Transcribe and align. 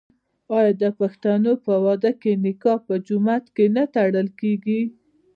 آیا 0.57 0.71
د 0.81 0.83
پښتنو 0.99 1.51
په 1.65 1.73
واده 1.85 2.11
کې 2.21 2.31
نکاح 2.45 2.77
په 2.87 2.93
جومات 3.07 3.45
کې 3.55 3.65
نه 3.75 3.83
تړل 3.95 4.27
کیږي؟ 4.39 4.81